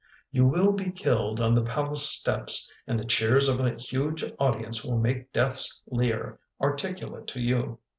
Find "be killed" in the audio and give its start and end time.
0.73-1.39